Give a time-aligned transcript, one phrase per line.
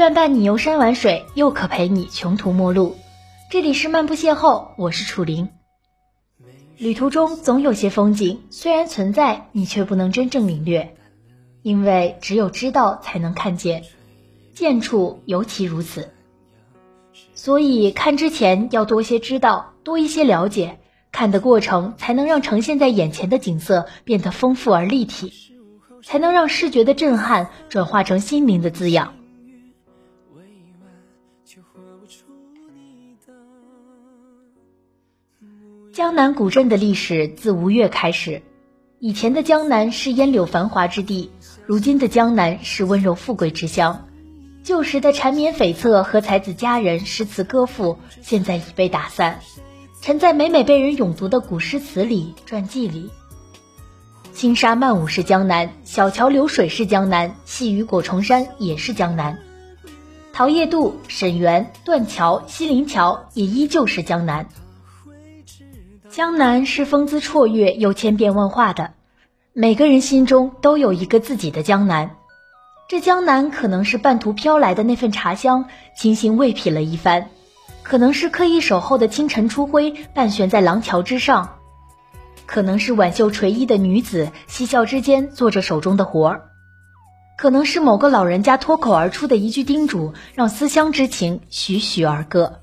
[0.00, 2.96] 愿伴你游山玩水，又可陪你穷途末路。
[3.50, 5.50] 这里是漫步邂逅，我是楚林。
[6.78, 10.96] 旅途中总有些风景，虽然存在，你却不能真正领略，
[11.60, 13.82] 因为只有知道才能看见，
[14.54, 16.08] 见处尤其如此。
[17.34, 20.78] 所以看之前要多些知道，多一些了解，
[21.12, 25.34] 看的过程才能让呈现在眼前的景色变得丰富而立体，
[26.02, 29.19] 才能让视觉的震撼转化成心灵的滋养。
[36.00, 38.40] 江南古镇的历史自吴越开始，
[39.00, 41.30] 以前的江南是烟柳繁华之地，
[41.66, 44.08] 如今的江南是温柔富贵之乡。
[44.64, 49.40] 旧时的缠绵悱恻和才子佳人诗词歌赋，现在已被打散，
[50.00, 53.10] 沉在每每被人咏读的古诗词里、传记里。
[54.32, 59.38] 轻纱曼舞是江南，小桥流水是江南，细雨裹重山也是江南。
[60.32, 64.48] 桃叶渡、沈园、断桥、西泠桥也依旧是江南。
[66.10, 68.94] 江南是风姿绰约又千变万化的，
[69.52, 72.16] 每个人心中都有一个自己的江南。
[72.88, 77.26] 这江南可能是半途飘来的那份茶香，精心味品了一番；
[77.84, 81.60] 可能是刻意守候的清晨初晖，半悬在廊桥之上；
[82.44, 86.40] 可能是挽袖垂衣的女子嬉笑之间做着手中的活儿；
[87.38, 92.58] 可能是某个老人家脱口而出的一句叮嘱，让思乡之情徐徐而歌。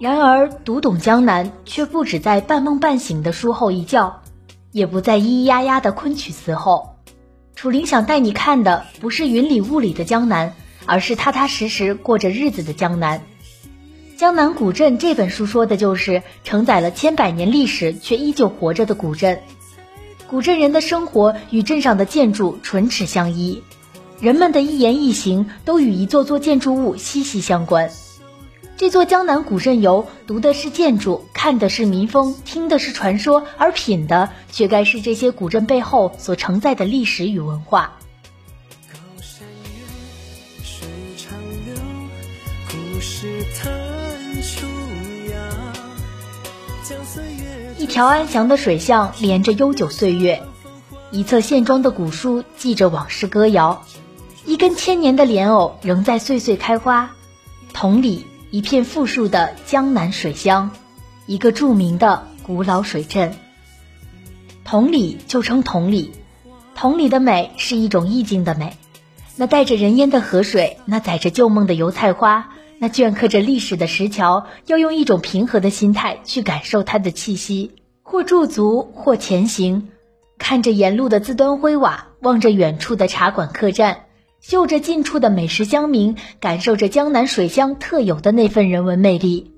[0.00, 4.22] 然而，读懂江南，却不止在半梦半醒的书后一觉，
[4.72, 6.96] 也不在咿咿呀呀的昆曲词后。
[7.54, 10.54] 楚林想带你看的，不是云里雾里的江南，
[10.86, 13.18] 而是踏踏实实过着日子的江南。
[14.18, 19.42] 《江南古镇》这本书说的就是承载了千百年历史却依旧活着的古镇。
[20.26, 23.62] 古镇人的生活与镇上的建筑唇齿相依，
[24.18, 27.90] 人们的一言一行都与一座座建筑物息息相关。
[28.80, 37.98] 这座江南古镇游，读的是建筑，看的是民风，听的是传说，而品的却该是这些古镇背后所承载的历史与文化。
[47.76, 50.42] 一条安详的水巷连着悠久岁月，
[51.10, 53.84] 一册线装的古书记着往事歌谣，
[54.46, 57.10] 一根千年的莲藕仍在岁岁开花。
[57.74, 58.29] 同理。
[58.52, 60.72] 一片富庶的江南水乡，
[61.26, 63.32] 一个著名的古老水镇。
[64.64, 66.10] 同里就称同里，
[66.74, 68.76] 同里的美是一种意境的美。
[69.36, 72.48] 那带着人烟的河水，那载着旧梦的油菜花，
[72.80, 79.90] 那镌刻着历史的石桥，要用一种平和的心态去感受它的气息，或驻足，或前行，
[80.38, 84.06] 看着沿路的自端灰瓦，望着远处的茶馆客栈。
[84.40, 89.52] 嗅着近处的美食香茗，感受着江南水乡特有的那份人文魅力，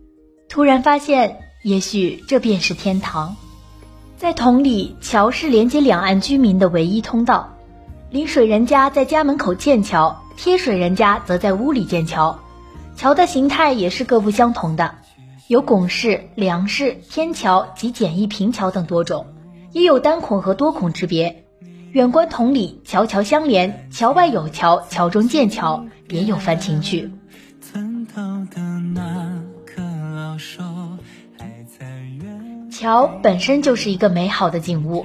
[0.49, 3.37] 突然发现，也许这便是天堂。
[4.17, 7.57] 在同里，桥是连接两岸居民的唯一通道。
[8.11, 12.41] 临水人家在家门口建桥，贴水人家则在屋里建桥。
[12.97, 14.97] 桥的形态也是各不相同的，
[15.47, 19.27] 有拱式、梁式、天桥及简易平桥等多种，
[19.71, 21.42] 也有单孔和多孔之别。
[21.93, 27.13] 远观同里，桥桥相连，桥外有桥，桥中见桥，别有番情趣。
[32.71, 35.05] 桥本身就是一个美好的景物，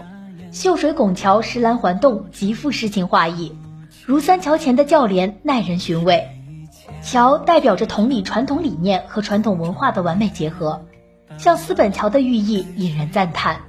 [0.53, 3.53] 秀水拱桥，石栏环洞，极富诗情画意，
[4.05, 6.25] 如三桥前的轿帘，耐人寻味。
[7.01, 10.85] 桥代表着同里传统理念和传统文化的完美结合，
[11.37, 13.59] 像四本桥的寓意引人赞叹。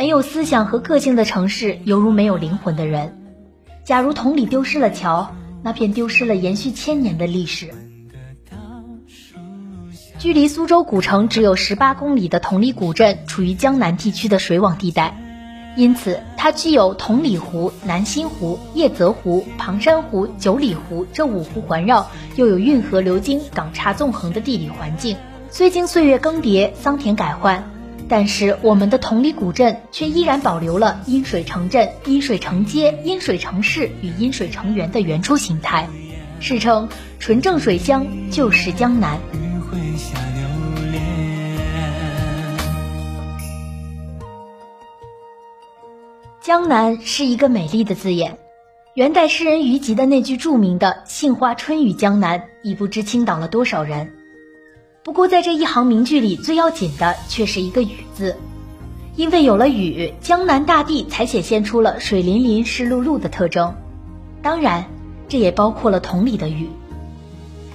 [0.00, 3.20] 没有思想和个性的城市，犹如没有灵魂的人。
[3.84, 7.68] 假如同里丢失了桥，那便丢失了延续千年的历史。
[10.18, 15.14] 距离苏州古城只有十八公里的同里古镇，处于江南地区的水网地带，
[15.76, 25.18] 因此它具有同里湖、南新湖、叶泽湖、庞山湖、九里湖这五湖环绕，又有运河流经、港岔纵横的地理环境。
[25.50, 27.70] 虽经岁月更迭、桑田改换。
[28.10, 35.88] 但是我们的同里古镇却依然保留了阴水城镇、阴水城街、阴水城市与阴水城园的原初形态，
[36.40, 36.88] 世称
[37.20, 39.16] 纯正水乡就是江南。
[46.42, 48.38] 江南是一个美丽的字眼，
[48.94, 54.14] 元代诗人虞吉的那句著名的“杏花春雨江南”，已不知倾倒了多少人。
[55.10, 58.36] 不过，在这一行名句里，最要紧的却是一个“雨”字。
[59.16, 63.74] 因为有了雨，江南大地才显现出了水淋淋、湿漉漉的特征。
[64.40, 64.84] 当然，
[65.28, 66.68] 这也包括了同里的雨。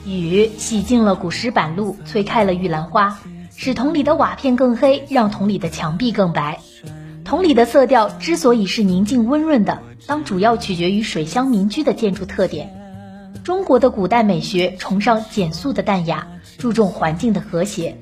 [0.05, 3.19] 雨洗净了古石板路，催开了玉兰花，
[3.53, 6.61] 使桶里的瓦片更黑，让桶里的墙壁更白。
[7.25, 12.73] 桶里的色调之所以是宁静温润的，当主要取决于水乡民居的建筑特点。
[13.43, 17.97] 中国的古代美学崇尚简素的淡雅，注重环境的和谐。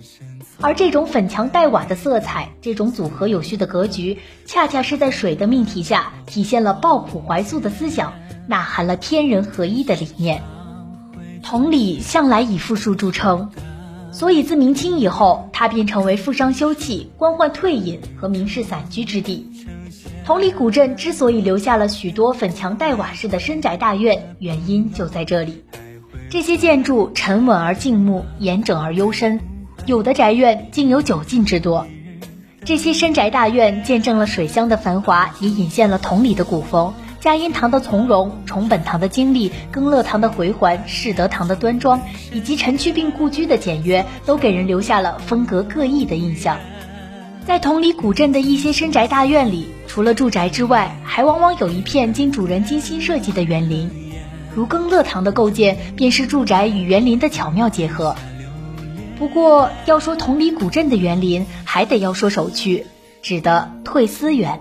[0.61, 8.13] 而这种粉墙黛瓦的色彩，这种组合有序的格局，恰恰是在水的命题下，体现了抱朴怀素的思想，
[8.47, 10.41] 呐喊了天人合一的理念。
[11.41, 13.51] 同里，向来以富庶著称，
[14.11, 19.50] 所以自明清以后，它便成为富商休憩、官宦退隐和名士散居之地。
[20.25, 25.65] 同里古镇之所以留下了许多粉墙黛瓦式的深宅大院，原因就在这里。
[26.33, 29.39] 这些建筑沉稳而静穆，严整而幽深。
[29.85, 31.85] 有的宅院竟有九进之多，
[32.65, 36.91] 这些深宅大院见证了水乡的繁华，也隐现了同里的古风。
[37.19, 42.01] 嘉荫堂的从容，崇本堂的精丽，更乐堂的回环，世德堂的端庄，
[42.33, 46.57] 以及陈去病故居的简约，都给人留下了风格各异的印象。
[47.45, 53.88] 在同里古镇的一些深宅大院里，除了住宅之外，还往往有一片经主人精心设计的园林，
[54.55, 58.15] 如耕乐堂的构建，便是住宅与园林的巧妙结合。
[59.17, 62.85] 不过，要说同里古镇的园林，还得要说首屈，
[63.21, 64.59] 指的退思园。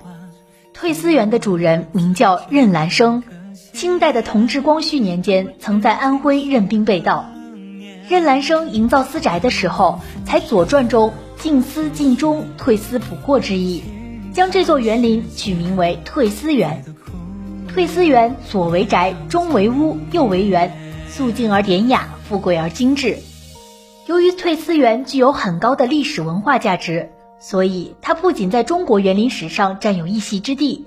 [0.72, 3.22] 退思园的主人名叫任兰生，
[3.72, 7.28] 清代的同治、光绪年间，曾在安徽任兵被盗。
[8.08, 13.82] 任兰生营造私宅的时候，才《左传》中“静思尽忠，退思补过”之意，
[14.32, 16.84] 将这座园林取名为退思园。
[17.72, 20.76] 退思园左为宅，中为屋，右为园，
[21.08, 23.16] 素静而典雅，富贵而精致。
[24.06, 27.08] 由于退思园具有很高的历史文化价值，
[27.40, 30.84] 所以它不仅在中国园林史上占有一席之地，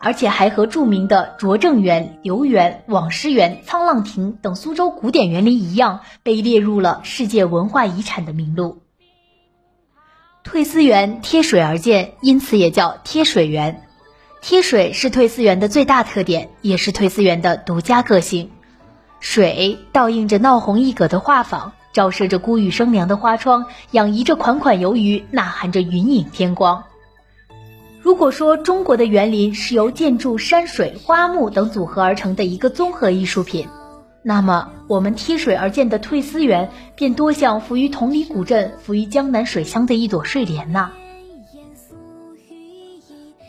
[0.00, 8.78] 而且还和著名的拙政园、留园、网师园、沧浪亭等苏州古典园林一样，被列入了世界文化遗产的名录。
[10.42, 13.82] 退思园贴水而建，因此也叫贴水园。
[14.46, 18.50] 贴水是退思园的最大特点，也是退思园的独家个性。
[19.18, 21.70] 水倒映着闹红一葛的画舫。
[21.94, 26.84] 照射着孤雨生凉的花窗，养怡着款款游鱼，呐喊着云影天光。
[28.02, 33.66] 如果说中国的园林是由建筑、山水、花木等组合而成的一个综合艺术品，
[34.22, 40.90] 那么我们贴水而建的退思园，便多像浮于同里古镇、浮于江南水乡的一朵睡莲呐。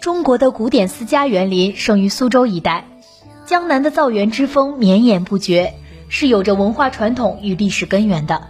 [0.05, 2.85] 中国的古典私家园林生于苏州一带，
[3.47, 5.73] 江南的造园之风绵延不绝。
[6.09, 8.43] 是有着文化传统与历史根源的，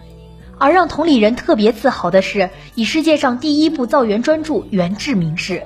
[0.57, 5.63] 而让同里人特别自豪的是，以世界上第一部造园专著元志名士，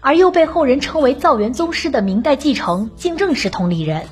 [0.00, 4.06] 而又被后人称为造园宗师的明代继承，竟正是同里人。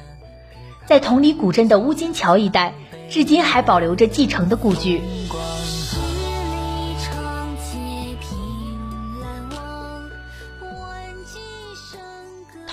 [0.84, 2.74] 在同里古镇的乌金桥一带，
[3.08, 5.00] 至今还保留着继承的故居。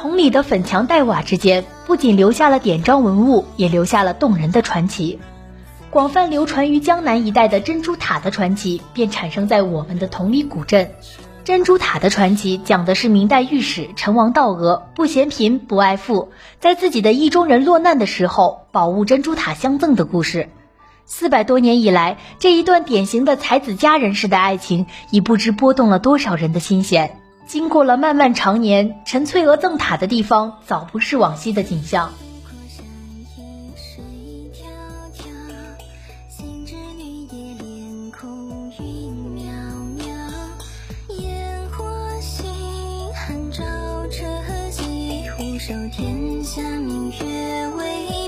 [0.04, 5.18] 同里的粉墙黛瓦之间，不仅留下了典章文物，也留下了动人的传奇。
[5.90, 10.92] 广泛流传于江南一带的珍珠塔的传奇，便产生在我们的同里古镇。
[11.46, 20.50] 珍珠塔的传奇讲的是明代御史陈王道娥不嫌贫不爱富，在自己的意中人落难的时候，宝物珍珠塔相赠的故事。
[21.06, 27.22] 四百多年以来，这一段典型的才子佳人式的爱情，已不知拨动了多少人的心弦。
[27.46, 32.12] 经过了漫漫长年，陈翠娥赠塔的地方早不是往昔的景象。
[45.60, 48.23] 守天下明月为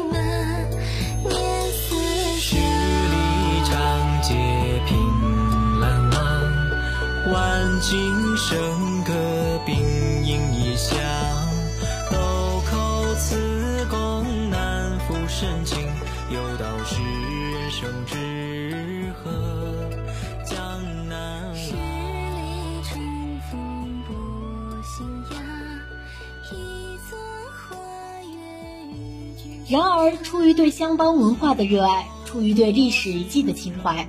[29.67, 34.07] 然而，出于对乡邦文化的热爱，出于对历史遗迹的情怀。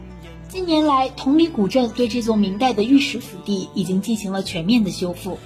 [0.50, 5.38] 近年来，同里古镇对这座明代的御史府邸已经进行了全面的修复。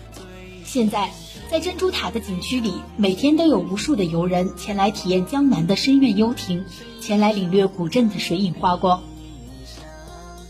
[0.65, 1.13] 现在，
[1.49, 6.65] 在珍珠塔的景区里，每天都有无数的游人前来体验江南的深院幽亭，
[7.01, 9.01] 前来领略古镇的水影花光。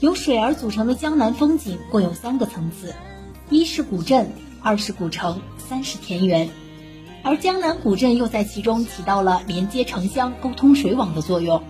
[0.00, 2.94] 由水儿组成的江南风景共有三个层次：
[3.50, 6.48] 一是古镇，二是古城，三是田园。
[7.22, 11.62] 而江南古镇又在其中起到了连接城乡、沟通水网的作用。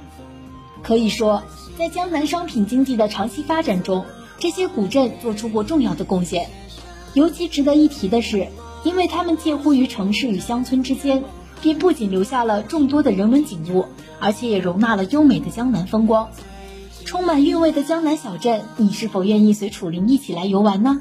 [0.82, 1.42] 可以说，
[1.76, 4.04] 在江南商品经济的长期发展中，
[4.38, 6.48] 这些古镇做出过重要的贡献。
[7.14, 8.48] 尤其值得一提的是，
[8.84, 11.24] 因为它们介乎于城市与乡村之间，
[11.60, 13.86] 便不仅留下了众多的人文景物，
[14.20, 16.28] 而且也容纳了优美的江南风光。
[17.04, 21.00] 充满韵味的江南小镇，你是否愿意随楚林一起来游玩呢？